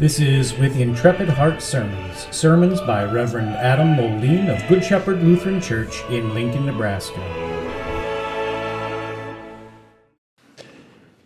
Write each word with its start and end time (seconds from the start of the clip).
This 0.00 0.18
is 0.18 0.56
With 0.56 0.80
Intrepid 0.80 1.28
Heart 1.28 1.60
Sermons, 1.60 2.26
sermons 2.30 2.80
by 2.80 3.04
Reverend 3.04 3.50
Adam 3.50 3.96
Moline 3.96 4.48
of 4.48 4.66
Good 4.66 4.82
Shepherd 4.82 5.22
Lutheran 5.22 5.60
Church 5.60 6.02
in 6.08 6.32
Lincoln, 6.32 6.64
Nebraska. 6.64 7.20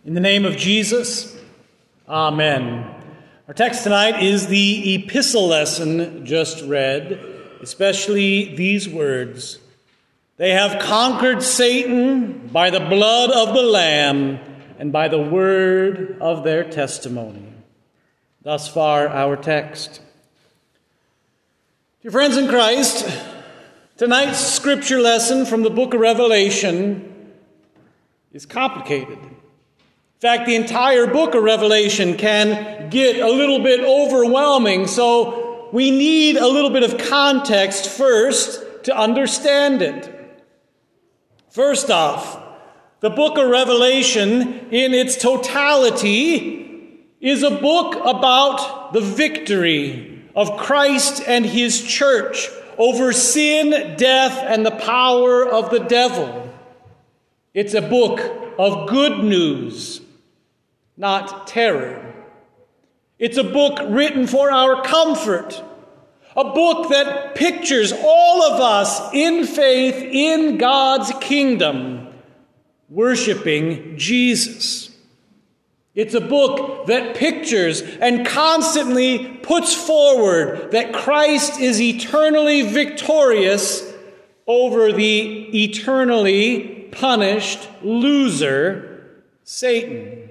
In 0.03 0.13
the 0.13 0.19
name 0.19 0.43
of 0.43 0.57
Jesus, 0.57 1.39
Amen. 2.09 2.85
Our 3.47 3.53
text 3.53 3.83
tonight 3.83 4.21
is 4.21 4.47
the 4.47 4.95
epistle 4.95 5.47
lesson 5.47 6.25
just 6.25 6.61
read, 6.65 7.13
especially 7.61 8.55
these 8.55 8.89
words 8.89 9.59
They 10.35 10.51
have 10.51 10.81
conquered 10.81 11.41
Satan 11.43 12.49
by 12.51 12.71
the 12.71 12.81
blood 12.81 13.31
of 13.31 13.55
the 13.55 13.63
Lamb 13.63 14.37
and 14.77 14.91
by 14.91 15.07
the 15.07 15.21
word 15.21 16.17
of 16.19 16.43
their 16.43 16.69
testimony. 16.69 17.54
Thus 18.45 18.67
far, 18.67 19.07
our 19.07 19.35
text. 19.35 20.01
Dear 22.03 22.11
friends 22.11 22.37
in 22.37 22.47
Christ, 22.47 23.09
tonight's 23.97 24.37
scripture 24.37 24.99
lesson 24.99 25.47
from 25.47 25.63
the 25.63 25.71
book 25.71 25.95
of 25.95 25.99
Revelation 25.99 27.31
is 28.33 28.45
complicated. 28.45 29.17
In 29.17 30.19
fact, 30.19 30.45
the 30.45 30.53
entire 30.53 31.07
book 31.07 31.33
of 31.33 31.41
Revelation 31.41 32.17
can 32.17 32.91
get 32.91 33.19
a 33.19 33.31
little 33.31 33.63
bit 33.63 33.79
overwhelming, 33.79 34.85
so 34.85 35.67
we 35.73 35.89
need 35.89 36.37
a 36.37 36.47
little 36.47 36.69
bit 36.69 36.83
of 36.83 36.99
context 36.99 37.89
first 37.89 38.63
to 38.83 38.95
understand 38.95 39.81
it. 39.81 40.43
First 41.49 41.89
off, 41.89 42.39
the 42.99 43.09
book 43.09 43.39
of 43.39 43.49
Revelation 43.49 44.69
in 44.69 44.93
its 44.93 45.17
totality 45.17 46.64
is 47.25 47.41
a 47.41 47.49
book 47.49 47.95
about 48.05 48.93
the 48.93 49.01
victory 49.01 50.21
of 50.35 50.57
Christ 50.57 51.23
and 51.25 51.43
his 51.43 51.81
church 51.81 52.51
over 52.77 53.11
sin, 53.11 53.95
death, 53.97 54.37
and 54.45 54.63
the 54.63 54.69
power 54.69 55.43
of 55.43 55.71
the 55.71 55.79
devil. 55.79 56.53
It's 57.55 57.73
a 57.73 57.81
book 57.81 58.21
of 58.59 58.87
good 58.89 59.23
news, 59.23 60.01
not 60.97 61.47
terror. 61.47 62.13
It's 63.17 63.37
a 63.37 63.43
book 63.43 63.79
written 63.87 64.27
for 64.27 64.51
our 64.51 64.83
comfort, 64.83 65.63
a 66.37 66.43
book 66.43 66.89
that 66.89 67.33
pictures 67.33 67.91
all 67.91 68.43
of 68.43 68.61
us 68.61 69.11
in 69.15 69.47
faith 69.47 69.95
in 69.95 70.59
God's 70.59 71.11
kingdom, 71.21 72.07
worshiping 72.87 73.97
Jesus. 73.97 74.94
It's 75.95 76.13
a 76.13 76.21
book 76.21 76.87
that 76.87 77.15
pictures 77.15 77.81
and 77.81 78.27
constantly 78.27 79.27
puts 79.41 79.73
forward 79.73 80.71
that 80.71 80.93
Christ 80.93 81.59
is 81.59 81.81
eternally 81.81 82.63
victorious 82.63 83.93
over 84.45 84.91
the 84.91 85.63
eternally 85.63 86.89
punished 86.91 87.69
loser, 87.81 89.23
Satan. 89.45 90.29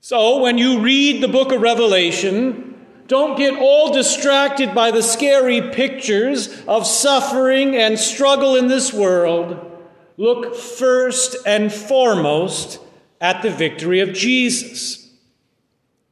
So 0.00 0.40
when 0.42 0.58
you 0.58 0.80
read 0.80 1.22
the 1.22 1.28
book 1.28 1.50
of 1.50 1.62
Revelation, 1.62 2.76
don't 3.06 3.38
get 3.38 3.58
all 3.58 3.92
distracted 3.92 4.74
by 4.74 4.90
the 4.90 5.02
scary 5.02 5.62
pictures 5.70 6.62
of 6.68 6.86
suffering 6.86 7.74
and 7.74 7.98
struggle 7.98 8.56
in 8.56 8.68
this 8.68 8.92
world. 8.92 9.72
Look 10.18 10.54
first 10.54 11.36
and 11.46 11.72
foremost 11.72 12.80
at 13.26 13.42
the 13.42 13.50
victory 13.50 13.98
of 13.98 14.12
Jesus, 14.12 15.10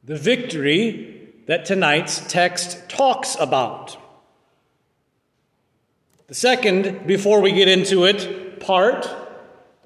the 0.03 0.17
victory 0.17 1.31
that 1.45 1.63
tonight's 1.63 2.19
text 2.27 2.89
talks 2.89 3.37
about. 3.39 3.97
The 6.27 6.33
second, 6.33 7.07
before 7.07 7.39
we 7.39 7.53
get 7.53 7.69
into 7.69 8.03
it, 8.03 8.59
part 8.59 9.07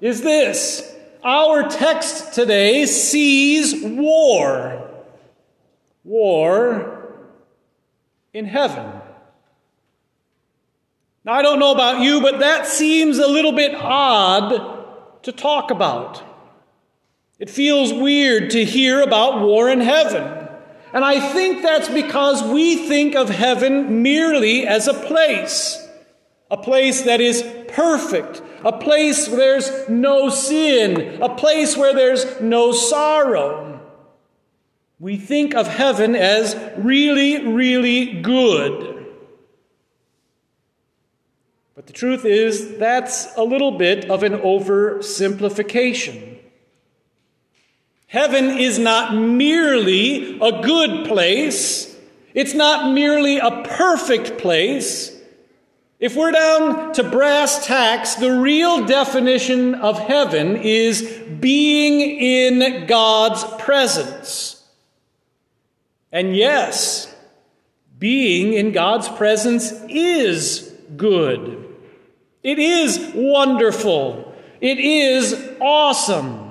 is 0.00 0.22
this. 0.22 0.92
Our 1.22 1.68
text 1.68 2.34
today 2.34 2.84
sees 2.86 3.80
war. 3.80 4.90
War 6.02 7.28
in 8.34 8.44
heaven. 8.44 8.90
Now, 11.24 11.34
I 11.34 11.42
don't 11.42 11.60
know 11.60 11.70
about 11.70 12.00
you, 12.00 12.20
but 12.20 12.40
that 12.40 12.66
seems 12.66 13.18
a 13.18 13.28
little 13.28 13.52
bit 13.52 13.76
odd 13.76 15.22
to 15.22 15.30
talk 15.30 15.70
about. 15.70 16.24
It 17.40 17.48
feels 17.48 17.92
weird 17.92 18.50
to 18.50 18.64
hear 18.66 19.00
about 19.00 19.40
war 19.40 19.70
in 19.70 19.80
heaven. 19.80 20.48
And 20.92 21.04
I 21.04 21.32
think 21.32 21.62
that's 21.62 21.88
because 21.88 22.42
we 22.42 22.86
think 22.86 23.16
of 23.16 23.30
heaven 23.30 24.02
merely 24.02 24.66
as 24.66 24.86
a 24.86 24.94
place, 24.94 25.88
a 26.50 26.58
place 26.58 27.02
that 27.02 27.22
is 27.22 27.42
perfect, 27.68 28.42
a 28.62 28.72
place 28.72 29.26
where 29.26 29.38
there's 29.38 29.88
no 29.88 30.28
sin, 30.28 31.22
a 31.22 31.34
place 31.34 31.78
where 31.78 31.94
there's 31.94 32.42
no 32.42 32.72
sorrow. 32.72 33.80
We 34.98 35.16
think 35.16 35.54
of 35.54 35.66
heaven 35.66 36.14
as 36.14 36.54
really, 36.76 37.46
really 37.46 38.20
good. 38.20 39.06
But 41.74 41.86
the 41.86 41.94
truth 41.94 42.26
is, 42.26 42.76
that's 42.76 43.34
a 43.38 43.44
little 43.44 43.78
bit 43.78 44.10
of 44.10 44.24
an 44.24 44.34
oversimplification. 44.34 46.39
Heaven 48.10 48.58
is 48.58 48.76
not 48.76 49.14
merely 49.14 50.36
a 50.40 50.62
good 50.62 51.06
place. 51.06 51.96
It's 52.34 52.54
not 52.54 52.92
merely 52.92 53.38
a 53.38 53.62
perfect 53.62 54.38
place. 54.38 55.16
If 56.00 56.16
we're 56.16 56.32
down 56.32 56.92
to 56.94 57.04
brass 57.04 57.64
tacks, 57.64 58.16
the 58.16 58.32
real 58.32 58.84
definition 58.84 59.76
of 59.76 59.96
heaven 59.96 60.56
is 60.56 61.02
being 61.38 62.00
in 62.00 62.88
God's 62.88 63.44
presence. 63.62 64.60
And 66.10 66.36
yes, 66.36 67.14
being 67.96 68.54
in 68.54 68.72
God's 68.72 69.08
presence 69.08 69.70
is 69.88 70.74
good. 70.96 71.64
It 72.42 72.58
is 72.58 73.12
wonderful. 73.14 74.34
It 74.60 74.80
is 74.80 75.48
awesome. 75.60 76.49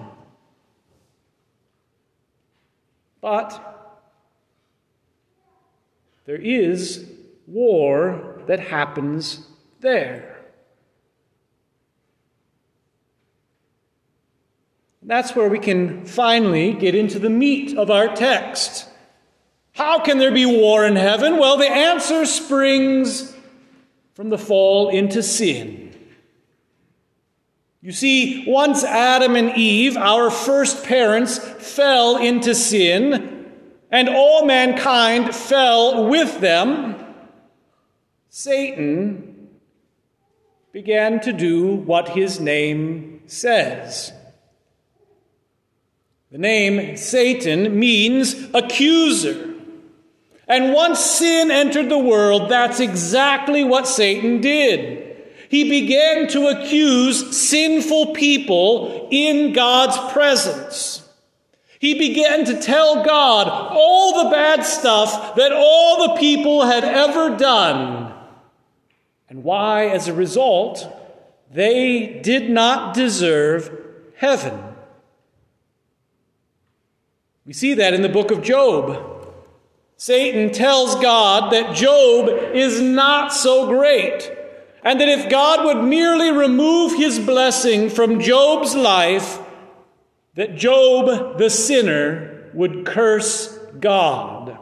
But 3.22 3.66
there 6.25 6.35
is 6.35 7.09
war 7.47 8.41
that 8.47 8.59
happens 8.59 9.47
there. 9.80 10.40
That's 15.02 15.35
where 15.35 15.50
we 15.50 15.59
can 15.59 16.06
finally 16.06 16.74
get 16.74 16.94
into 16.94 17.18
the 17.18 17.31
meat 17.31 17.75
of 17.75 17.90
our 17.90 18.16
text. 18.16 18.88
How 19.74 20.00
can 20.00 20.19
there 20.19 20.31
be 20.31 20.46
war 20.46 20.85
in 20.85 20.96
heaven? 20.96 21.38
Well, 21.38 21.58
the 21.58 21.69
answer 21.69 22.25
springs 22.25 23.35
from 24.13 24.29
the 24.29 24.38
fall 24.38 24.90
into 24.90 25.24
sin. 25.24 25.89
You 27.81 27.94
see, 27.94 28.44
once 28.45 28.84
Adam 28.84 29.35
and 29.38 29.56
Eve, 29.56 29.95
our 29.95 30.29
first 30.29 30.84
parents, 30.84 31.38
fell 31.38 32.17
into 32.17 32.53
sin, 32.53 33.50
and 33.90 34.09
all 34.09 34.45
mankind 34.45 35.34
fell 35.34 36.07
with 36.09 36.41
them, 36.41 36.95
Satan 38.29 39.49
began 40.73 41.22
to 41.22 41.31
do 41.31 41.76
what 41.76 42.09
his 42.09 42.40
name 42.40 43.22
says. 43.28 44.11
The 46.32 46.37
name 46.37 46.97
Satan 46.97 47.79
means 47.79 48.35
accuser. 48.53 49.55
And 50.47 50.73
once 50.73 50.99
sin 50.99 51.49
entered 51.49 51.90
the 51.90 51.97
world, 51.97 52.49
that's 52.49 52.79
exactly 52.79 53.64
what 53.64 53.87
Satan 53.87 54.41
did 54.41 55.09
he 55.49 55.67
began 55.67 56.28
to 56.28 56.47
accuse 56.47 57.35
sinful 57.35 58.13
people 58.13 59.07
in 59.09 59.51
God's 59.51 59.97
presence. 60.13 61.07
He 61.79 61.97
began 61.97 62.46
to 62.46 62.61
tell 62.61 63.03
God 63.03 63.47
all 63.49 64.23
the 64.23 64.29
bad 64.29 64.63
stuff 64.63 65.35
that 65.35 65.51
all 65.51 66.07
the 66.07 66.19
people 66.19 66.66
had 66.66 66.84
ever 66.84 67.35
done, 67.35 68.13
and 69.28 69.43
why, 69.43 69.87
as 69.87 70.07
a 70.07 70.13
result, 70.13 70.87
they 71.51 72.19
did 72.22 72.51
not 72.51 72.93
deserve 72.93 73.72
heaven. 74.17 74.63
We 77.46 77.53
see 77.53 77.73
that 77.73 77.96
in 77.96 78.03
the 78.03 78.09
book 78.09 78.29
of 78.29 78.43
Job. 78.43 79.25
Satan 79.97 80.51
tells 80.51 80.96
God 80.96 81.51
that 81.53 81.75
Job 81.75 82.29
is 82.53 82.81
not 82.81 83.34
so 83.34 83.66
great 83.66 84.31
and 84.84 84.99
that 84.99 85.09
if 85.09 85.29
God 85.29 85.66
would 85.66 85.84
merely 85.84 86.31
remove 86.31 86.97
his 86.97 87.20
blessing 87.20 87.90
from 87.90 88.20
Job's 88.20 88.76
life, 88.76 89.40
that 90.35 90.55
Job, 90.55 91.37
the 91.37 91.49
sinner, 91.49 92.49
would 92.53 92.85
curse 92.85 93.58
God. 93.79 94.58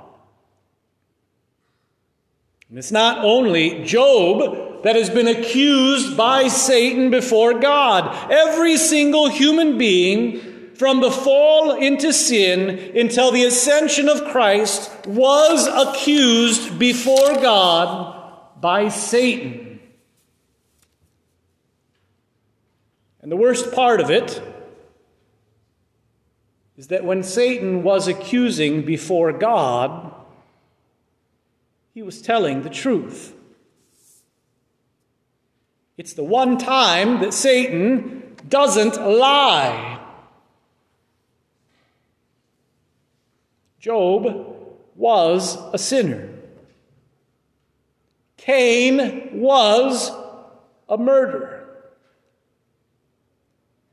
And 2.69 2.77
it's 2.77 2.91
not 2.91 3.23
only 3.23 3.83
Job 3.85 4.83
that 4.83 4.95
has 4.95 5.09
been 5.09 5.27
accused 5.27 6.17
by 6.17 6.47
Satan 6.47 7.09
before 7.09 7.59
God. 7.59 8.31
Every 8.31 8.77
single 8.77 9.29
human 9.29 9.77
being, 9.77 10.73
from 10.75 11.01
the 11.01 11.09
fall 11.09 11.75
into 11.75 12.13
sin 12.13 12.69
until 12.95 13.31
the 13.31 13.45
ascension 13.45 14.07
of 14.07 14.25
Christ, 14.25 14.91
was 15.07 15.67
accused 15.67 16.77
before 16.77 17.33
God 17.41 18.61
by 18.61 18.89
Satan. 18.89 19.66
And 23.27 23.31
the 23.33 23.35
worst 23.35 23.73
part 23.73 23.99
of 23.99 24.09
it 24.09 24.41
is 26.77 26.87
that 26.87 27.03
when 27.03 27.23
Satan 27.23 27.83
was 27.83 28.07
accusing 28.07 28.83
before 28.83 29.33
God, 29.33 30.13
he 31.93 32.01
was 32.01 32.21
telling 32.21 32.61
the 32.61 32.69
truth. 32.69 33.33
It's 35.97 36.13
the 36.13 36.23
one 36.23 36.57
time 36.57 37.19
that 37.19 37.33
Satan 37.33 38.33
doesn't 38.47 38.95
lie. 38.95 39.99
Job 43.81 44.77
was 44.95 45.57
a 45.73 45.77
sinner. 45.77 46.29
Cain 48.37 49.41
was 49.41 50.13
a 50.87 50.97
murderer. 50.97 51.66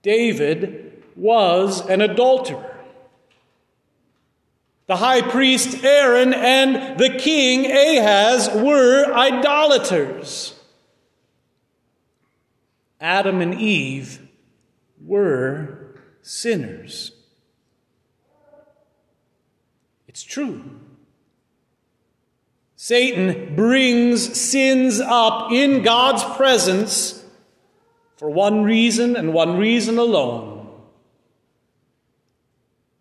David 0.05 1.03
was 1.17 1.81
an 1.89 2.03
adulterer. 2.03 2.77
The 4.87 4.97
high 4.97 5.23
priest 5.23 5.83
Aaron 5.83 6.35
and 6.35 6.99
the 6.99 7.09
king 7.19 7.65
Ahaz 7.65 8.51
were 8.55 9.11
idolaters. 9.15 10.61
Adam 13.01 13.41
and 13.41 13.55
Eve 13.55 14.29
were 15.03 15.97
sinners. 16.21 17.13
It's 20.07 20.23
true. 20.23 20.81
Satan 22.77 23.57
brings 23.57 24.39
sins 24.39 25.01
up 25.01 25.51
in 25.51 25.83
God's 25.83 26.23
presence 26.37 27.24
for 28.25 28.31
one 28.31 28.63
reason 28.65 29.17
and 29.17 29.35
one 29.35 29.59
reason 29.59 29.99
alone 29.99 30.67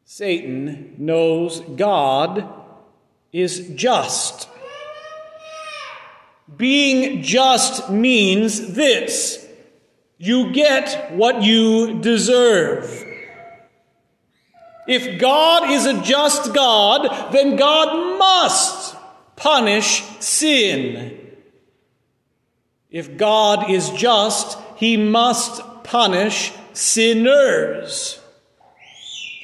Satan 0.03 0.95
knows 0.97 1.61
God 1.61 2.45
is 3.31 3.69
just. 3.73 4.49
Being 6.57 7.23
just 7.23 7.89
means 7.89 8.73
this 8.73 9.47
you 10.17 10.51
get 10.51 11.13
what 11.13 11.41
you 11.41 12.01
deserve. 12.01 13.05
If 14.89 15.21
God 15.21 15.69
is 15.69 15.85
a 15.85 16.01
just 16.01 16.53
God, 16.53 17.31
then 17.31 17.55
God 17.55 18.19
must 18.19 18.97
punish 19.37 20.03
sin. 20.19 21.17
If 22.91 23.15
God 23.15 23.71
is 23.71 23.89
just, 23.91 24.57
he 24.83 24.97
must 24.97 25.62
punish 25.85 26.51
sinners. 26.74 28.19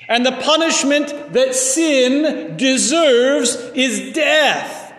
And 0.09 0.25
the 0.25 0.33
punishment 0.33 1.31
that 1.31 1.55
sin 1.55 2.57
deserves 2.57 3.55
is 3.73 4.11
death, 4.11 4.93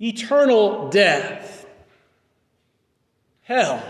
eternal 0.00 0.88
death, 0.90 1.66
hell. 3.42 3.82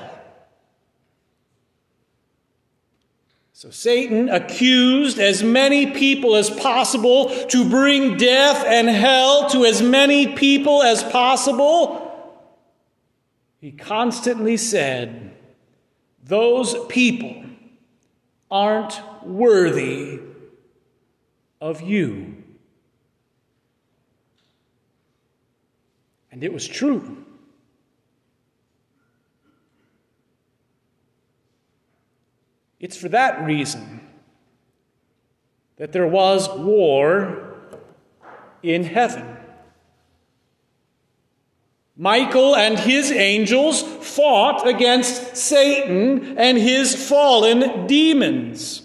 So 3.53 3.69
Satan 3.69 4.31
accused 4.31 5.19
as 5.19 5.43
many 5.43 5.91
people 5.91 6.37
as 6.37 6.49
possible 6.49 7.29
to 7.49 7.69
bring 7.69 8.17
death 8.17 8.65
and 8.65 8.89
hell 8.89 9.51
to 9.51 9.67
as 9.67 9.83
many 9.83 10.29
people 10.29 10.83
as 10.83 11.03
possible. 11.03 12.08
He 13.61 13.73
constantly 13.73 14.57
said, 14.57 15.35
Those 16.25 16.77
people 16.87 17.45
aren't 18.51 19.01
worthy 19.25 20.21
of 21.61 21.81
you. 21.81 22.43
And 26.31 26.45
it 26.45 26.53
was 26.53 26.67
true. 26.67 27.25
It's 32.79 32.97
for 32.97 33.09
that 33.09 33.45
reason 33.45 34.09
that 35.79 35.93
there 35.93 36.07
was 36.07 36.49
war 36.49 37.57
in 38.63 38.85
heaven. 38.85 39.38
Michael 42.01 42.55
and 42.55 42.79
his 42.79 43.11
angels 43.11 43.83
fought 43.83 44.69
against 44.69 45.37
Satan 45.37 46.39
and 46.39 46.57
his 46.57 46.95
fallen 47.09 47.89
demons. 47.89 48.83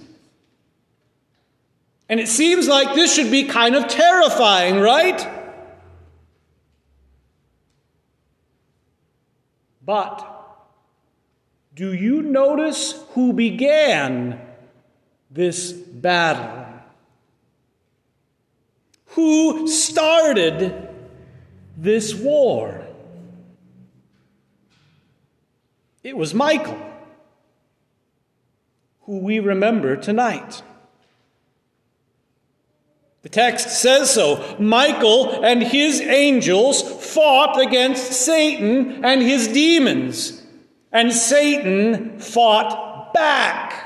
And 2.09 2.19
it 2.19 2.27
seems 2.27 2.67
like 2.67 2.95
this 2.95 3.13
should 3.13 3.29
be 3.29 3.43
kind 3.43 3.75
of 3.75 3.87
terrifying, 3.87 4.79
right? 4.79 5.29
But 9.85 10.27
do 11.75 11.93
you 11.93 12.23
notice 12.23 12.99
who 13.09 13.31
began 13.33 14.41
this 15.29 15.71
battle? 15.71 16.65
Who 19.07 19.67
started 19.67 20.89
this 21.77 22.15
war? 22.15 22.82
It 26.03 26.17
was 26.17 26.33
Michael, 26.33 26.77
who 29.03 29.19
we 29.19 29.39
remember 29.39 29.95
tonight. 29.95 30.61
The 33.21 33.29
text 33.29 33.69
says 33.69 34.11
so. 34.11 34.57
Michael 34.59 35.45
and 35.45 35.63
his 35.63 36.01
angels 36.01 36.81
fought 36.81 37.57
against 37.61 38.11
Satan 38.11 39.05
and 39.05 39.21
his 39.21 39.47
demons, 39.47 40.43
and 40.91 41.13
Satan 41.13 42.19
fought 42.19 43.13
back. 43.13 43.79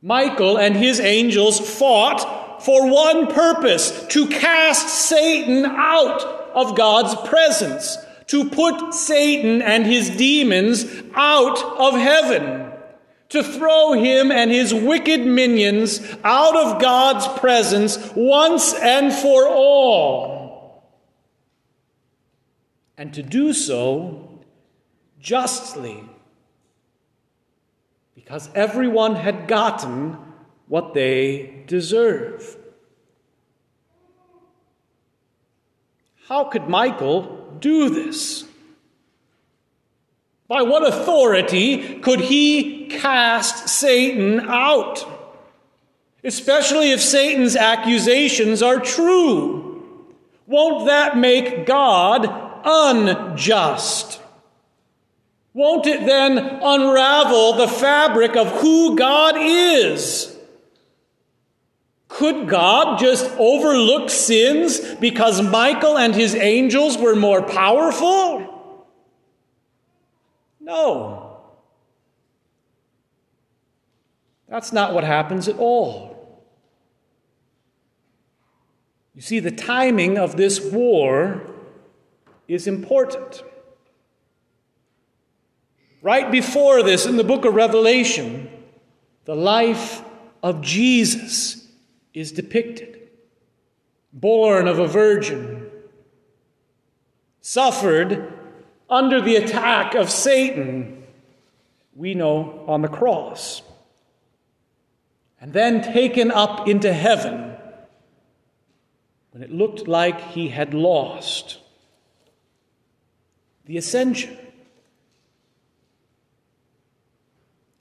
Michael 0.00 0.56
and 0.56 0.74
his 0.74 0.98
angels 0.98 1.60
fought 1.60 2.62
for 2.62 2.90
one 2.90 3.26
purpose 3.26 4.06
to 4.08 4.28
cast 4.28 4.88
Satan 4.88 5.66
out 5.66 6.22
of 6.54 6.74
God's 6.74 7.14
presence 7.28 7.98
to 8.28 8.48
put 8.48 8.94
Satan 8.94 9.60
and 9.60 9.84
his 9.84 10.10
demons 10.10 10.84
out 11.14 11.62
of 11.62 11.94
heaven, 11.94 12.72
to 13.30 13.42
throw 13.42 13.92
him 13.92 14.30
and 14.30 14.50
his 14.50 14.72
wicked 14.72 15.26
minions 15.26 16.00
out 16.24 16.56
of 16.56 16.80
God's 16.80 17.26
presence 17.40 17.98
once 18.14 18.72
and 18.74 19.12
for 19.12 19.48
all, 19.48 20.92
and 22.96 23.12
to 23.14 23.22
do 23.22 23.52
so 23.52 24.40
justly, 25.20 26.04
because 28.14 28.50
everyone 28.54 29.14
had 29.14 29.48
gotten 29.48 30.16
what 30.66 30.92
they 30.92 31.64
deserve. 31.66 32.56
How 36.26 36.44
could 36.44 36.68
Michael 36.68 37.47
do 37.60 37.90
this? 37.90 38.44
By 40.48 40.62
what 40.62 40.86
authority 40.86 41.98
could 42.00 42.20
he 42.20 42.86
cast 42.86 43.68
Satan 43.68 44.40
out? 44.40 45.06
Especially 46.24 46.90
if 46.90 47.00
Satan's 47.00 47.54
accusations 47.54 48.62
are 48.62 48.80
true. 48.80 49.84
Won't 50.46 50.86
that 50.86 51.18
make 51.18 51.66
God 51.66 52.26
unjust? 52.64 54.20
Won't 55.52 55.86
it 55.86 56.06
then 56.06 56.38
unravel 56.38 57.54
the 57.54 57.68
fabric 57.68 58.36
of 58.36 58.48
who 58.60 58.96
God 58.96 59.34
is? 59.36 60.37
Could 62.18 62.48
God 62.48 62.98
just 62.98 63.30
overlook 63.38 64.10
sins 64.10 64.80
because 64.96 65.40
Michael 65.40 65.96
and 65.96 66.12
his 66.12 66.34
angels 66.34 66.98
were 66.98 67.14
more 67.14 67.42
powerful? 67.42 68.84
No. 70.58 71.38
That's 74.48 74.72
not 74.72 74.94
what 74.94 75.04
happens 75.04 75.46
at 75.46 75.58
all. 75.58 76.42
You 79.14 79.22
see, 79.22 79.38
the 79.38 79.52
timing 79.52 80.18
of 80.18 80.36
this 80.36 80.60
war 80.60 81.48
is 82.48 82.66
important. 82.66 83.44
Right 86.02 86.32
before 86.32 86.82
this, 86.82 87.06
in 87.06 87.16
the 87.16 87.22
book 87.22 87.44
of 87.44 87.54
Revelation, 87.54 88.50
the 89.24 89.36
life 89.36 90.02
of 90.42 90.62
Jesus 90.62 91.57
is 92.14 92.32
depicted. 92.32 93.08
Born 94.12 94.66
of 94.66 94.78
a 94.78 94.86
virgin, 94.86 95.70
suffered 97.40 98.32
under 98.88 99.20
the 99.20 99.36
attack 99.36 99.94
of 99.94 100.10
Satan, 100.10 101.04
we 101.94 102.14
know 102.14 102.64
on 102.66 102.82
the 102.82 102.88
cross, 102.88 103.62
and 105.40 105.52
then 105.52 105.82
taken 105.82 106.30
up 106.30 106.68
into 106.68 106.92
heaven 106.92 107.54
when 109.32 109.42
it 109.42 109.52
looked 109.52 109.86
like 109.86 110.20
he 110.30 110.48
had 110.48 110.74
lost. 110.74 111.58
The 113.66 113.76
ascension. 113.76 114.36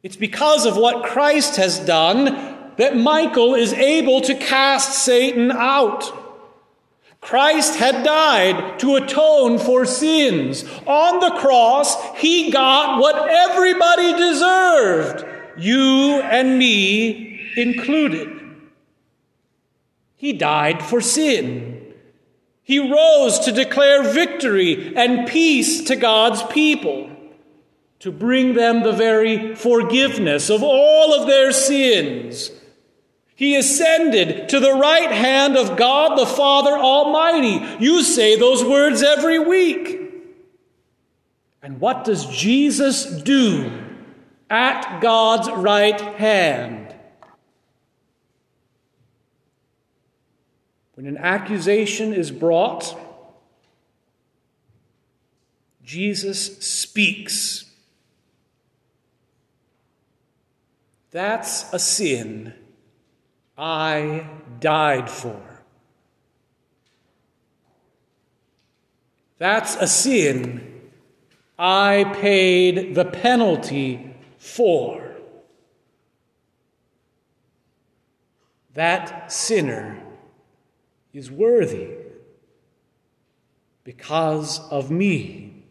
It's 0.04 0.18
because 0.18 0.66
of 0.66 0.78
what 0.78 1.06
Christ 1.06 1.56
has 1.56 1.80
done 1.80 2.57
that 2.78 2.96
Michael 2.96 3.56
is 3.56 3.74
able 3.74 4.22
to 4.22 4.36
cast 4.36 5.04
Satan 5.04 5.52
out. 5.52 6.14
Christ 7.20 7.76
had 7.76 8.06
died 8.06 8.80
to 8.80 8.96
atone 8.96 9.60
for 9.60 9.86
sins. 9.86 10.64
On 10.86 11.20
the 11.20 11.38
cross, 11.40 11.98
he 12.18 12.52
got 12.52 13.00
what 13.00 13.30
everybody 13.30 14.14
deserved, 14.14 15.26
you 15.58 16.22
and 16.22 16.58
me 16.58 17.42
included. 17.58 18.40
He 20.16 20.34
died 20.34 20.82
for 20.82 21.02
sin. 21.02 21.94
He 22.64 22.80
rose 22.80 23.40
to 23.40 23.52
declare 23.52 24.04
victory 24.04 24.96
and 24.96 25.28
peace 25.28 25.84
to 25.86 25.96
God's 25.96 26.44
people, 26.44 27.10
to 28.00 28.12
bring 28.12 28.54
them 28.54 28.84
the 28.84 28.92
very 28.92 29.56
forgiveness 29.56 30.50
of 30.50 30.64
all 30.64 31.14
of 31.14 31.28
their 31.28 31.52
sins. 31.52 32.52
He 33.38 33.56
ascended 33.56 34.50
to 34.50 34.60
the 34.60 34.74
right 34.74 35.12
hand 35.12 35.58
of 35.58 35.78
God 35.78 36.18
the 36.18 36.26
Father 36.26 36.72
Almighty. 36.72 37.64
You 37.80 38.02
say 38.02 38.36
those 38.36 38.66
words 38.66 39.04
every 39.04 39.38
week. 39.38 40.12
And 41.62 41.80
what 41.80 42.04
does 42.04 42.26
Jesus 42.26 43.06
do 43.06 43.72
at 44.50 45.02
God's 45.02 45.52
right 45.52 46.02
hand? 46.02 46.96
When 50.96 51.06
an 51.06 51.20
accusation 51.20 52.14
is 52.14 52.32
brought, 52.32 53.00
Jesus 55.84 56.58
speaks. 56.58 57.66
That's 61.12 61.72
a 61.72 61.78
sin 61.78 62.56
I 63.58 64.30
died 64.60 65.10
for. 65.10 65.42
That's 69.40 69.76
a 69.76 69.88
sin 69.88 70.90
I 71.58 72.16
paid 72.22 72.96
the 72.96 73.06
penalty 73.06 74.16
for. 74.38 75.16
That 78.74 79.32
sinner 79.32 80.00
is 81.12 81.32
worthy 81.32 81.90
because 83.84 84.60
of 84.70 84.92
me. 84.92 85.64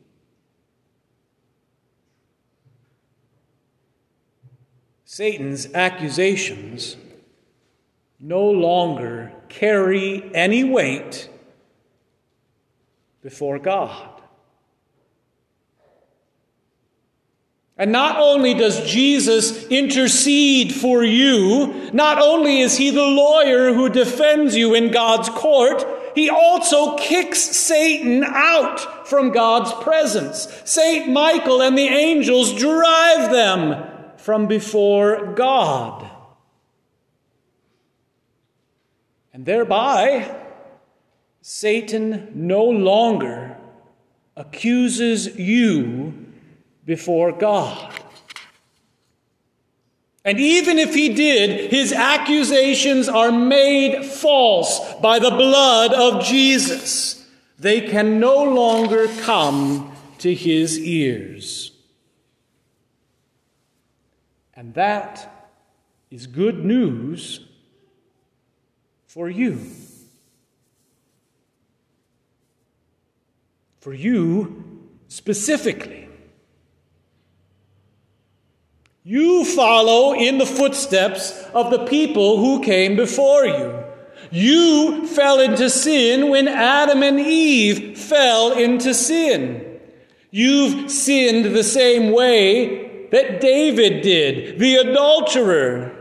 Satan's 5.05 5.73
accusations 5.73 6.97
no 8.19 8.51
longer 8.51 9.33
carry 9.49 10.31
any 10.35 10.65
weight 10.65 11.29
before 13.23 13.59
God. 13.59 14.17
And 17.79 17.93
not 17.93 18.17
only 18.19 18.55
does 18.55 18.91
Jesus 18.91 19.67
intercede 19.67 20.73
for 20.73 21.05
you, 21.05 21.91
not 21.93 22.19
only 22.19 22.61
is 22.61 22.79
he 22.79 22.91
the 22.91 23.03
lawyer 23.03 23.75
who 23.75 23.91
defends 23.91 24.57
you 24.57 24.75
in 24.75 24.91
God's 24.91 25.29
court, 25.29 25.85
he 26.15 26.31
also 26.31 26.97
kicks 26.97 27.39
Satan 27.39 28.25
out 28.25 29.07
from 29.07 29.31
God's 29.31 29.73
presence. 29.85 30.49
Saint 30.65 31.11
Michael 31.11 31.61
and 31.61 31.77
the 31.77 31.89
angels 31.89 32.55
drive 32.55 33.31
them 33.31 33.85
from 34.17 34.47
before 34.47 35.35
God. 35.35 36.11
And 39.37 39.45
thereby, 39.45 40.35
Satan 41.43 42.33
no 42.35 42.65
longer 42.65 43.59
accuses 44.35 45.39
you 45.39 46.33
before 46.87 47.33
God. 47.33 47.93
And 50.25 50.41
even 50.41 50.79
if 50.79 50.95
he 50.95 51.13
did, 51.13 51.71
his 51.71 51.93
accusations 51.93 53.11
are 53.11 53.31
made 53.31 54.07
false 54.07 54.81
by 55.03 55.19
the 55.19 55.33
blood 55.33 55.93
of 55.93 56.25
Jesus. 56.25 57.23
They 57.59 57.83
can 57.83 58.19
no 58.19 58.43
longer 58.43 59.07
come 59.21 59.95
to 60.21 60.35
his 60.35 60.79
ears. 60.79 61.73
And 64.55 64.73
that 64.73 65.53
is 66.11 66.27
good 66.27 66.65
news 66.65 67.46
for 69.17 69.31
you. 69.31 69.59
For 73.81 73.95
you 73.95 74.83
specifically. 75.09 76.07
You 79.05 79.47
follow 79.47 80.13
in 80.13 80.37
the 80.37 80.45
footsteps 80.45 81.33
of 81.55 81.71
the 81.71 81.87
people 81.87 82.37
who 82.37 82.63
came 82.63 82.95
before 82.95 83.47
you. 83.47 83.85
You 84.31 85.07
fell 85.07 85.41
into 85.41 85.71
sin 85.71 86.29
when 86.29 86.47
Adam 86.47 87.03
and 87.03 87.19
Eve 87.19 87.99
fell 87.99 88.53
into 88.53 88.93
sin. 88.93 89.81
You've 90.31 90.91
sinned 90.91 91.57
the 91.57 91.65
same 91.65 92.13
way 92.13 93.09
that 93.13 93.41
David 93.41 94.03
did, 94.03 94.59
the 94.59 94.75
adulterer. 94.77 95.96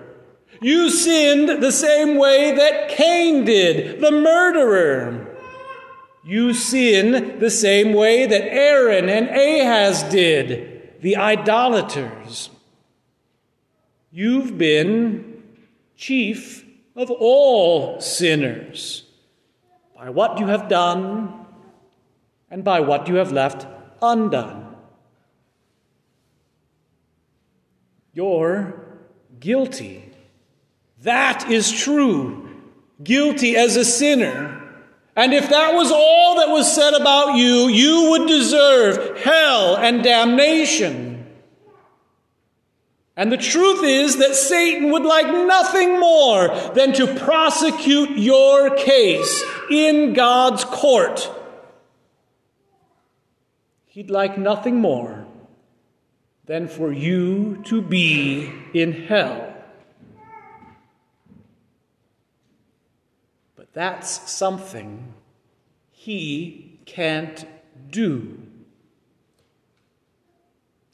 You 0.62 0.90
sinned 0.90 1.62
the 1.62 1.72
same 1.72 2.18
way 2.18 2.56
that 2.56 2.90
Cain 2.90 3.46
did, 3.46 4.02
the 4.02 4.12
murderer. 4.12 5.36
You 6.24 6.54
sin 6.54 7.40
the 7.40 7.52
same 7.52 7.94
way 7.94 8.26
that 8.26 8.54
Aaron 8.54 9.10
and 9.10 9.30
Ahaz 9.30 10.04
did, 10.04 11.02
the 11.02 11.18
idolaters. 11.18 12.50
You've 14.12 14.58
been 14.58 15.44
chief 15.96 16.66
of 16.96 17.12
all 17.12 18.00
sinners 18.02 19.04
by 19.96 20.10
what 20.10 20.40
you 20.40 20.48
have 20.48 20.68
done 20.68 21.46
and 22.50 22.64
by 22.64 22.80
what 22.80 23.08
you 23.08 23.16
have 23.16 23.32
left 23.32 23.68
undone. 24.02 24.76
You're 28.14 28.82
guilty. 29.40 30.15
That 31.04 31.50
is 31.52 31.72
true. 31.72 32.50
Guilty 33.04 33.56
as 33.56 33.76
a 33.76 33.86
sinner. 33.86 34.62
And 35.16 35.34
if 35.34 35.50
that 35.50 35.74
was 35.74 35.92
all 35.92 36.38
that 36.38 36.50
was 36.50 36.74
said 36.74 36.94
about 36.94 37.36
you, 37.36 37.68
you 37.68 38.12
would 38.12 38.28
deserve 38.28 39.20
hell 39.20 39.78
and 39.78 40.04
damnation. 40.04 41.26
And 43.18 43.32
the 43.32 43.38
truth 43.38 43.82
is 43.84 44.18
that 44.18 44.36
Satan 44.36 44.92
would 44.92 45.04
like 45.04 45.28
nothing 45.28 46.00
more 46.00 46.50
than 46.74 46.92
to 46.94 47.08
prosecute 47.16 48.18
your 48.18 48.76
case 48.76 49.44
in 49.72 50.14
God's 50.14 50.66
court. 50.66 51.32
He'd 53.86 54.10
like 54.10 54.38
nothing 54.38 54.82
more 54.82 55.26
than 56.44 56.68
for 56.68 56.92
you 56.92 57.62
to 57.66 57.82
be 57.82 58.52
in 58.74 58.92
hell. 58.92 59.55
That's 63.76 64.32
something 64.32 65.14
he 65.92 66.80
can't 66.86 67.46
do. 67.92 68.42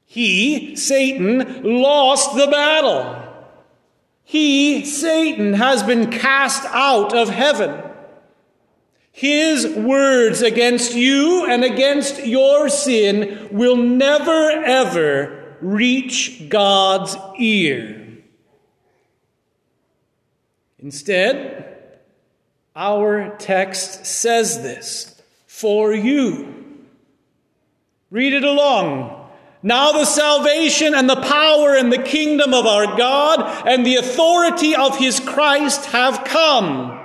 He, 0.06 0.76
Satan, 0.76 1.62
lost 1.64 2.36
the 2.36 2.48
battle. 2.48 3.24
He, 4.24 4.84
Satan, 4.84 5.54
has 5.54 5.84
been 5.84 6.10
cast 6.10 6.66
out 6.66 7.16
of 7.16 7.30
heaven. 7.30 7.84
His 9.12 9.68
words 9.68 10.42
against 10.42 10.96
you 10.96 11.46
and 11.48 11.64
against 11.64 12.26
your 12.26 12.68
sin 12.68 13.48
will 13.52 13.78
never, 13.78 14.50
ever 14.50 15.56
reach 15.62 16.50
God's 16.50 17.16
ear. 17.38 18.24
Instead, 20.80 21.71
our 22.76 23.36
text 23.38 24.06
says 24.06 24.62
this 24.62 25.22
for 25.48 25.94
you. 25.94 26.54
Read 28.10 28.34
it 28.34 28.44
along. 28.44 29.30
Now 29.64 29.92
the 29.92 30.06
salvation 30.06 30.96
and 30.96 31.10
the 31.10 31.22
power 31.22 31.76
and 31.76 31.94
the 31.94 32.02
kingdom 32.02 32.54
of 32.54 32.66
our 32.66 32.98
God 32.98 33.68
and 33.68 33.86
the 33.86 33.98
authority 33.98 34.76
of 34.76 34.98
his 34.98 35.20
Christ 35.20 35.86
have 35.88 36.24
come. 36.24 37.00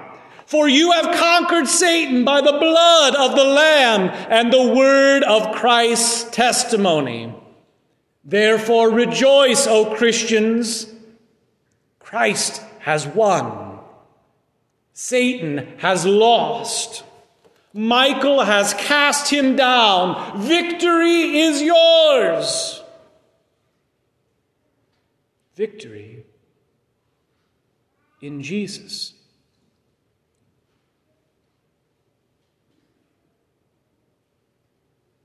For 0.46 0.68
you 0.68 0.92
have 0.92 1.16
conquered 1.16 1.66
Satan 1.66 2.24
by 2.24 2.40
the 2.40 2.52
blood 2.52 3.16
of 3.16 3.36
the 3.36 3.44
Lamb 3.44 4.10
and 4.30 4.52
the 4.52 4.74
word 4.74 5.24
of 5.24 5.54
Christ's 5.56 6.30
testimony. 6.30 7.34
Therefore 8.24 8.90
rejoice, 8.90 9.66
O 9.66 9.94
Christians. 9.96 10.92
Christ 11.98 12.62
has 12.80 13.06
won. 13.06 13.65
Satan 14.98 15.76
has 15.76 16.06
lost. 16.06 17.04
Michael 17.74 18.42
has 18.42 18.72
cast 18.72 19.30
him 19.30 19.54
down. 19.54 20.40
Victory 20.40 21.36
is 21.36 21.60
yours. 21.60 22.82
Victory 25.54 26.24
in 28.22 28.42
Jesus. 28.42 29.12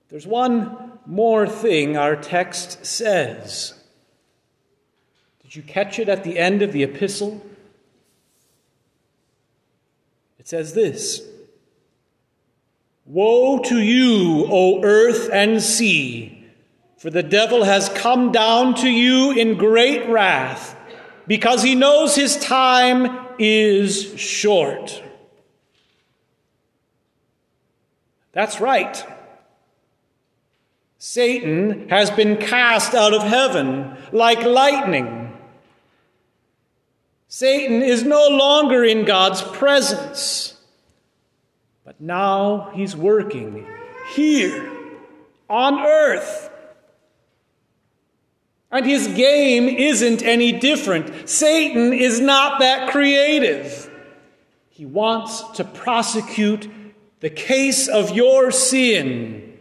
There's 0.10 0.28
one 0.28 1.00
more 1.06 1.48
thing 1.48 1.96
our 1.96 2.18
text 2.18 2.86
says. 2.86 3.74
Did 5.44 5.56
you 5.56 5.64
catch 5.64 5.98
it 5.98 6.10
at 6.10 6.26
the 6.26 6.38
end 6.38 6.62
of 6.62 6.74
the 6.74 6.84
epistle? 6.84 7.42
It 10.42 10.48
says 10.48 10.74
this 10.74 11.22
Woe 13.06 13.60
to 13.60 13.78
you, 13.80 14.48
O 14.50 14.82
earth 14.84 15.30
and 15.32 15.62
sea, 15.62 16.48
for 16.98 17.12
the 17.12 17.22
devil 17.22 17.64
has 17.64 17.90
come 17.90 18.32
down 18.32 18.74
to 18.78 18.90
you 18.90 19.34
in 19.34 19.56
great 19.56 20.10
wrath, 20.10 20.76
because 21.28 21.62
he 21.62 21.76
knows 21.76 22.16
his 22.16 22.38
time 22.38 23.20
is 23.38 24.20
short. 24.20 25.04
That's 28.32 28.60
right. 28.60 29.06
Satan 30.98 31.88
has 31.90 32.10
been 32.10 32.38
cast 32.38 32.96
out 32.96 33.14
of 33.14 33.22
heaven 33.22 33.96
like 34.12 34.42
lightning. 34.42 35.21
Satan 37.34 37.82
is 37.82 38.04
no 38.04 38.28
longer 38.28 38.84
in 38.84 39.06
God's 39.06 39.42
presence. 39.42 40.54
But 41.86 42.02
now 42.02 42.72
he's 42.76 42.94
working 42.94 43.66
here 44.14 44.70
on 45.50 45.80
earth. 45.80 46.50
And 48.70 48.86
his 48.86 49.08
game 49.08 49.70
isn't 49.70 50.22
any 50.24 50.52
different. 50.52 51.30
Satan 51.30 51.94
is 51.94 52.20
not 52.20 52.60
that 52.60 52.92
creative. 52.92 53.90
He 54.70 54.86
wants 54.86 55.42
to 55.52 55.64
prosecute 55.64 56.70
the 57.22 57.30
case 57.30 57.88
of 57.88 58.14
your 58.14 58.52
sin. 58.52 59.58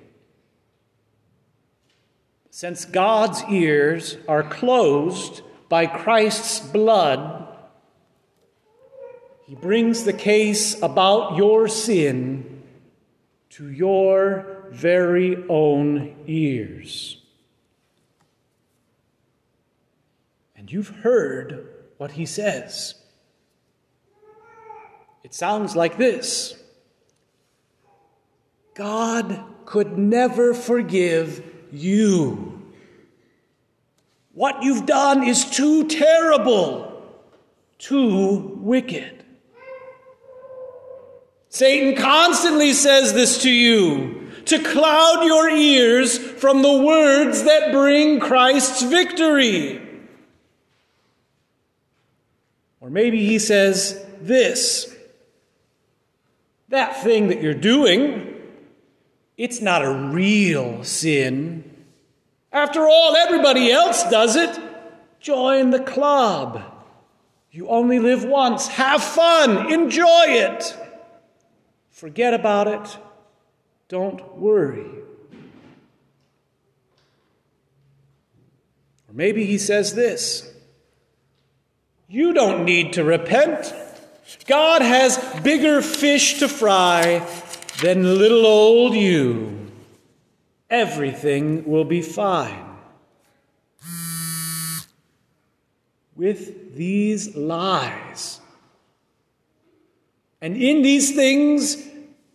Since 2.51 2.85
God's 2.87 3.45
ears 3.49 4.17
are 4.27 4.43
closed 4.43 5.43
by 5.69 5.87
Christ's 5.87 6.59
blood, 6.59 7.47
he 9.51 9.57
brings 9.57 10.05
the 10.05 10.13
case 10.13 10.81
about 10.81 11.37
your 11.37 11.67
sin 11.67 12.63
to 13.49 13.69
your 13.69 14.69
very 14.71 15.43
own 15.49 16.15
ears. 16.29 17.21
And 20.55 20.71
you've 20.71 20.91
heard 21.03 21.67
what 21.99 22.13
he 22.13 22.27
says. 22.27 22.95
It 25.25 25.35
sounds 25.35 25.75
like 25.75 25.97
this 25.97 26.55
God 28.75 29.43
could 29.65 29.99
never 29.99 30.55
forgive 30.55 31.45
you. 31.73 32.71
What 34.33 34.63
you've 34.63 34.87
done 34.87 35.25
is 35.25 35.45
too 35.45 35.89
terrible, 35.89 37.03
too 37.79 38.57
wicked. 38.61 39.20
Satan 41.51 42.01
constantly 42.01 42.73
says 42.73 43.13
this 43.13 43.43
to 43.43 43.51
you 43.51 44.31
to 44.47 44.63
cloud 44.63 45.25
your 45.25 45.51
ears 45.51 46.17
from 46.17 46.63
the 46.63 46.83
words 46.83 47.43
that 47.43 47.73
bring 47.73 48.21
Christ's 48.21 48.83
victory. 48.83 49.81
Or 52.81 52.89
maybe 52.89 53.27
he 53.27 53.39
says 53.39 54.03
this 54.21 54.95
that 56.69 57.03
thing 57.03 57.29
that 57.29 57.43
you're 57.43 57.53
doing, 57.53 58.33
it's 59.37 59.61
not 59.61 59.85
a 59.85 59.93
real 59.93 60.85
sin. 60.85 61.65
After 62.53 62.87
all, 62.87 63.17
everybody 63.17 63.73
else 63.73 64.09
does 64.09 64.37
it. 64.37 64.57
Join 65.19 65.71
the 65.71 65.81
club. 65.81 66.63
You 67.51 67.69
only 67.69 67.99
live 67.99 68.25
once. 68.25 68.69
Have 68.69 69.03
fun. 69.03 69.73
Enjoy 69.73 70.25
it. 70.29 70.77
Forget 72.01 72.33
about 72.33 72.67
it. 72.67 72.99
Don't 73.89 74.39
worry. 74.39 74.87
Or 79.07 79.13
maybe 79.13 79.45
he 79.45 79.59
says 79.59 79.95
this 79.95 80.51
You 82.09 82.33
don't 82.33 82.65
need 82.65 82.95
to 82.95 83.05
repent. 83.05 83.75
God 84.47 84.81
has 84.81 85.19
bigger 85.43 85.83
fish 85.83 86.39
to 86.39 86.49
fry 86.49 87.29
than 87.83 88.03
little 88.17 88.47
old 88.47 88.95
you. 88.95 89.71
Everything 90.71 91.67
will 91.67 91.85
be 91.85 92.01
fine. 92.01 92.79
With 96.17 96.75
these 96.75 97.37
lies, 97.37 98.41
and 100.41 100.57
in 100.57 100.81
these 100.81 101.15
things, 101.15 101.90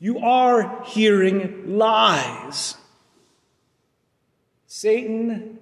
you 0.05 0.19
are 0.19 0.83
hearing 0.85 1.79
lies. 1.79 2.75
Satan 4.67 5.57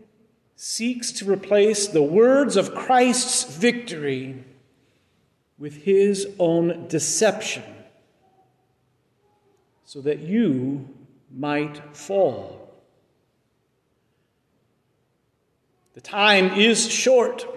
seeks 0.58 1.14
to 1.14 1.32
replace 1.32 1.88
the 1.88 2.04
words 2.04 2.58
of 2.58 2.76
Christ's 2.76 3.46
victory 3.56 4.44
with 5.58 5.84
his 5.84 6.28
own 6.40 6.90
deception 6.90 7.64
so 9.86 10.02
that 10.02 10.20
you 10.20 10.90
might 11.34 11.96
fall. 11.96 12.70
The 15.94 16.02
time 16.02 16.60
is 16.60 16.92
short. 16.92 17.48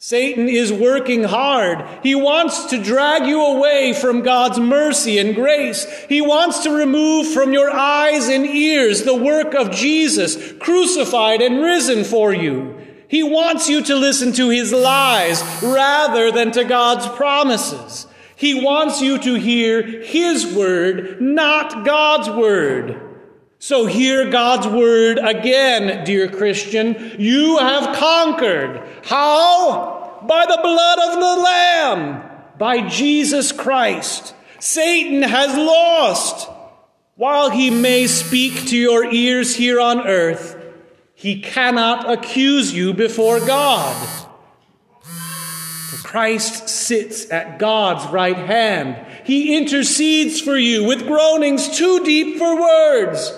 Satan 0.00 0.48
is 0.48 0.72
working 0.72 1.24
hard. 1.24 1.84
He 2.04 2.14
wants 2.14 2.66
to 2.66 2.80
drag 2.80 3.26
you 3.26 3.44
away 3.44 3.92
from 3.92 4.22
God's 4.22 4.60
mercy 4.60 5.18
and 5.18 5.34
grace. 5.34 5.86
He 6.08 6.20
wants 6.20 6.60
to 6.62 6.70
remove 6.70 7.26
from 7.32 7.52
your 7.52 7.68
eyes 7.68 8.28
and 8.28 8.46
ears 8.46 9.02
the 9.02 9.16
work 9.16 9.54
of 9.54 9.72
Jesus, 9.72 10.52
crucified 10.60 11.42
and 11.42 11.60
risen 11.60 12.04
for 12.04 12.32
you. 12.32 12.76
He 13.08 13.24
wants 13.24 13.68
you 13.68 13.82
to 13.82 13.96
listen 13.96 14.32
to 14.34 14.50
his 14.50 14.72
lies 14.72 15.42
rather 15.64 16.30
than 16.30 16.52
to 16.52 16.62
God's 16.62 17.08
promises. 17.16 18.06
He 18.36 18.62
wants 18.62 19.00
you 19.00 19.18
to 19.18 19.34
hear 19.34 19.82
his 19.82 20.46
word, 20.54 21.20
not 21.20 21.84
God's 21.84 22.30
word. 22.30 23.07
So 23.60 23.86
hear 23.86 24.30
God's 24.30 24.68
word 24.68 25.18
again, 25.18 26.04
dear 26.04 26.28
Christian. 26.28 27.16
You 27.18 27.58
have 27.58 27.96
conquered. 27.96 28.82
How? 29.04 30.24
By 30.28 30.46
the 30.46 30.60
blood 30.62 30.98
of 31.00 31.14
the 31.14 31.42
Lamb, 31.42 32.22
by 32.56 32.88
Jesus 32.88 33.50
Christ. 33.50 34.34
Satan 34.60 35.22
has 35.22 35.56
lost. 35.56 36.48
While 37.16 37.50
he 37.50 37.70
may 37.70 38.06
speak 38.06 38.66
to 38.66 38.76
your 38.76 39.04
ears 39.12 39.56
here 39.56 39.80
on 39.80 40.06
earth, 40.06 40.56
he 41.14 41.40
cannot 41.42 42.08
accuse 42.08 42.72
you 42.72 42.94
before 42.94 43.40
God. 43.40 43.96
For 45.02 46.08
Christ 46.08 46.68
sits 46.68 47.28
at 47.32 47.58
God's 47.58 48.06
right 48.12 48.36
hand. 48.36 49.04
He 49.24 49.56
intercedes 49.56 50.40
for 50.40 50.56
you 50.56 50.84
with 50.84 51.08
groanings 51.08 51.76
too 51.76 52.04
deep 52.04 52.38
for 52.38 52.60
words. 52.60 53.32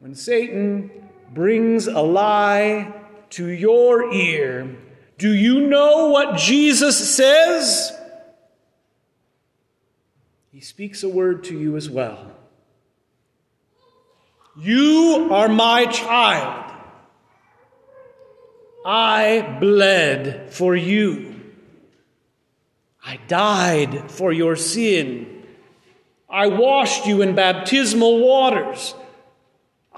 When 0.00 0.14
Satan 0.14 0.90
brings 1.34 1.86
a 1.86 2.00
lie 2.00 2.90
to 3.30 3.46
your 3.46 4.10
ear, 4.14 4.76
do 5.18 5.30
you 5.30 5.66
know 5.66 6.08
what 6.08 6.38
Jesus 6.38 7.14
says? 7.14 7.92
He 10.50 10.60
speaks 10.60 11.02
a 11.02 11.08
word 11.08 11.44
to 11.44 11.58
you 11.58 11.76
as 11.76 11.90
well. 11.90 12.32
You 14.58 15.28
are 15.30 15.50
my 15.50 15.84
child. 15.84 16.72
I 18.86 19.58
bled 19.60 20.50
for 20.50 20.74
you. 20.74 21.38
I 23.04 23.18
died 23.28 24.10
for 24.10 24.32
your 24.32 24.56
sin. 24.56 25.42
I 26.26 26.46
washed 26.46 27.06
you 27.06 27.20
in 27.20 27.34
baptismal 27.34 28.20
waters. 28.20 28.94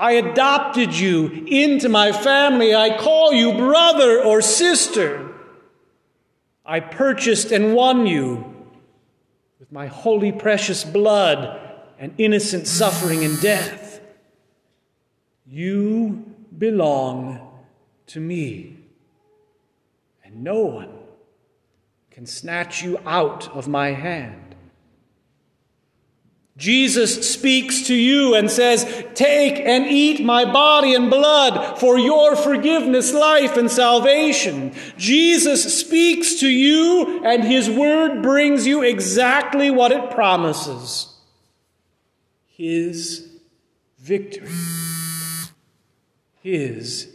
I 0.03 0.15
adopted 0.15 0.99
you 0.99 1.29
into 1.47 1.89
my 1.89 2.11
family. 2.11 2.75
I 2.75 2.99
call 2.99 3.33
you 3.33 3.57
brother 3.57 4.21
or 4.21 4.43
sister. 4.43 5.33
I 6.67 6.81
purchased 6.81 7.53
and 7.53 7.73
won 7.73 8.09
you 8.09 8.53
with 9.61 9.71
my 9.71 9.87
holy, 9.87 10.33
precious 10.33 10.83
blood 10.83 11.57
and 12.01 12.15
innocent 12.19 12.67
suffering 12.67 13.23
and 13.23 13.41
death. 13.41 14.01
You 15.47 16.35
belong 16.59 17.61
to 18.09 18.19
me, 18.19 18.79
and 20.25 20.43
no 20.43 20.63
one 20.63 20.99
can 22.11 22.27
snatch 22.27 22.83
you 22.83 22.99
out 23.07 23.55
of 23.55 23.69
my 23.69 23.93
hand. 23.93 24.52
Jesus 26.57 27.33
speaks 27.33 27.87
to 27.87 27.95
you 27.95 28.35
and 28.35 28.51
says, 28.51 28.85
Take 29.15 29.59
and 29.59 29.87
eat 29.87 30.23
my 30.23 30.45
body 30.45 30.95
and 30.95 31.09
blood 31.09 31.79
for 31.79 31.99
your 31.99 32.37
forgiveness, 32.37 33.13
life, 33.15 33.57
and 33.57 33.71
salvation. 33.71 34.75
Jesus 34.99 35.81
speaks 35.81 36.41
to 36.41 36.49
you, 36.49 37.25
and 37.25 37.43
his 37.43 37.71
word 37.71 38.23
brings 38.23 38.67
you 38.67 38.83
exactly 38.83 39.71
what 39.71 39.93
it 39.93 40.11
promises 40.11 41.09
his 42.47 43.29
victory, 43.99 44.51
his 46.43 47.09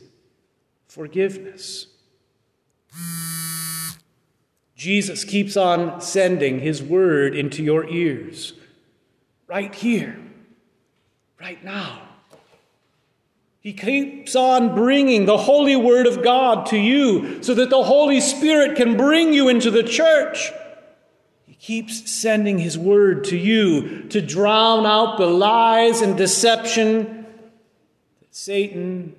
forgiveness. 0.88 1.86
Jesus 4.76 5.24
keeps 5.24 5.56
on 5.56 6.02
sending 6.02 6.60
his 6.60 6.82
word 6.82 7.36
into 7.36 7.64
your 7.64 7.88
ears 7.88 8.54
right 9.48 9.74
here, 9.74 10.20
right 11.40 11.64
now. 11.64 12.02
He 13.60 13.74
keeps 13.74 14.36
on 14.36 14.76
bringing 14.76 15.26
the 15.26 15.38
holy 15.38 15.76
word 15.76 16.08
of 16.08 16.24
God 16.24 16.68
to 16.68 16.78
you 16.78 17.44
so 17.44 17.54
that 17.54 17.70
the 17.70 17.84
Holy 17.84 18.22
Spirit 18.22 18.78
can 18.78 18.96
bring 18.96 19.34
you 19.34 19.50
into 19.50 19.72
the 19.72 19.84
church. 19.84 20.52
He 21.46 21.56
keeps 21.56 22.10
sending 22.10 22.60
his 22.60 22.78
word 22.78 23.26
to 23.26 23.38
you 23.38 24.04
to 24.04 24.22
drown 24.22 24.86
out 24.86 25.18
the 25.18 25.26
lies 25.26 26.02
and 26.02 26.16
deception 26.16 27.26
that 28.22 28.34
Satan 28.34 29.16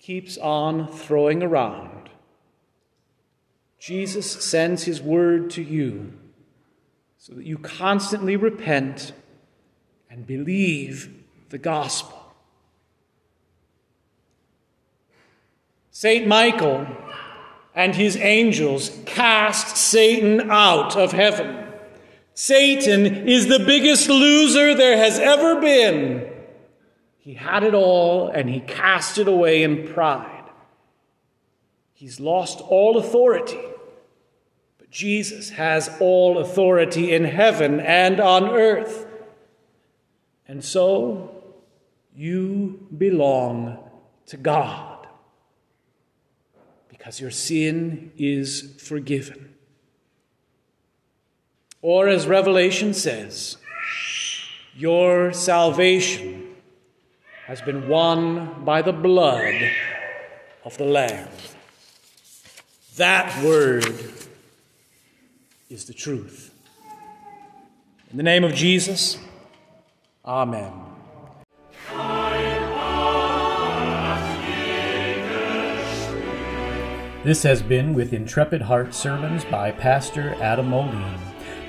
keeps 0.00 0.38
on 0.38 0.88
throwing 0.88 1.42
around. 1.42 2.08
Jesus 3.78 4.44
sends 4.44 4.84
his 4.84 5.00
word 5.00 5.50
to 5.50 5.62
you 5.62 6.14
so 7.16 7.34
that 7.34 7.44
you 7.44 7.58
constantly 7.58 8.34
repent 8.34 9.12
and 10.18 10.26
believe 10.26 11.14
the 11.50 11.58
gospel. 11.58 12.34
St. 15.92 16.26
Michael 16.26 16.88
and 17.72 17.94
his 17.94 18.16
angels 18.16 18.90
cast 19.06 19.76
Satan 19.76 20.50
out 20.50 20.96
of 20.96 21.12
heaven. 21.12 21.68
Satan 22.34 23.28
is 23.28 23.46
the 23.46 23.60
biggest 23.60 24.08
loser 24.08 24.74
there 24.74 24.96
has 24.96 25.20
ever 25.20 25.60
been. 25.60 26.28
He 27.18 27.34
had 27.34 27.62
it 27.62 27.74
all 27.74 28.28
and 28.28 28.50
he 28.50 28.58
cast 28.58 29.18
it 29.18 29.28
away 29.28 29.62
in 29.62 29.86
pride. 29.86 30.50
He's 31.94 32.18
lost 32.18 32.60
all 32.60 32.98
authority. 32.98 33.60
But 34.78 34.90
Jesus 34.90 35.50
has 35.50 35.88
all 36.00 36.38
authority 36.38 37.14
in 37.14 37.22
heaven 37.22 37.78
and 37.78 38.18
on 38.18 38.46
earth. 38.46 39.04
And 40.48 40.64
so 40.64 41.44
you 42.16 42.88
belong 42.96 43.78
to 44.26 44.38
God 44.38 45.06
because 46.88 47.20
your 47.20 47.30
sin 47.30 48.12
is 48.16 48.74
forgiven. 48.82 49.54
Or, 51.80 52.08
as 52.08 52.26
Revelation 52.26 52.92
says, 52.92 53.56
your 54.74 55.32
salvation 55.32 56.56
has 57.46 57.60
been 57.62 57.88
won 57.88 58.64
by 58.64 58.82
the 58.82 58.92
blood 58.92 59.54
of 60.64 60.76
the 60.76 60.84
Lamb. 60.84 61.28
That 62.96 63.44
word 63.44 63.86
is 65.70 65.84
the 65.84 65.94
truth. 65.94 66.52
In 68.10 68.16
the 68.16 68.22
name 68.24 68.42
of 68.42 68.54
Jesus, 68.54 69.18
Amen. 70.28 70.70
This 77.24 77.42
has 77.44 77.62
been 77.62 77.94
With 77.94 78.12
Intrepid 78.12 78.60
Heart 78.60 78.92
Sermons 78.92 79.46
by 79.46 79.70
Pastor 79.70 80.34
Adam 80.34 80.68
Moline. 80.68 81.18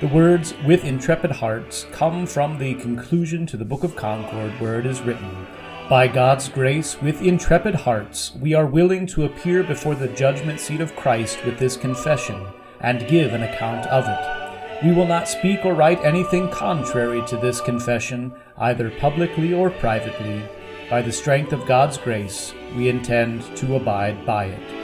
The 0.02 0.08
words 0.08 0.52
with 0.66 0.84
intrepid 0.84 1.30
hearts 1.30 1.86
come 1.90 2.26
from 2.26 2.58
the 2.58 2.74
conclusion 2.74 3.46
to 3.46 3.56
the 3.56 3.64
Book 3.64 3.82
of 3.82 3.96
Concord, 3.96 4.52
where 4.60 4.78
it 4.78 4.84
is 4.84 5.00
written, 5.00 5.46
By 5.88 6.06
God's 6.06 6.50
grace, 6.50 7.00
with 7.00 7.22
intrepid 7.22 7.74
hearts, 7.74 8.34
we 8.36 8.52
are 8.52 8.66
willing 8.66 9.06
to 9.06 9.24
appear 9.24 9.62
before 9.62 9.94
the 9.94 10.08
judgment 10.08 10.60
seat 10.60 10.82
of 10.82 10.94
Christ 10.96 11.46
with 11.46 11.58
this 11.58 11.78
confession, 11.78 12.46
and 12.80 13.08
give 13.08 13.32
an 13.32 13.42
account 13.42 13.86
of 13.86 14.04
it. 14.06 14.39
We 14.82 14.92
will 14.92 15.06
not 15.06 15.28
speak 15.28 15.66
or 15.66 15.74
write 15.74 16.02
anything 16.04 16.48
contrary 16.48 17.22
to 17.26 17.36
this 17.36 17.60
confession, 17.60 18.32
either 18.56 18.90
publicly 18.90 19.52
or 19.52 19.68
privately. 19.68 20.42
By 20.88 21.02
the 21.02 21.12
strength 21.12 21.52
of 21.52 21.66
God's 21.66 21.98
grace, 21.98 22.54
we 22.74 22.88
intend 22.88 23.42
to 23.58 23.76
abide 23.76 24.24
by 24.24 24.46
it. 24.46 24.79